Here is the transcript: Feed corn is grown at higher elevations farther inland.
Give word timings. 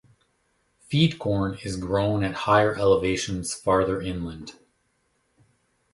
Feed 0.79 1.19
corn 1.19 1.59
is 1.61 1.77
grown 1.77 2.23
at 2.23 2.33
higher 2.33 2.73
elevations 2.75 3.53
farther 3.53 4.01
inland. 4.01 4.53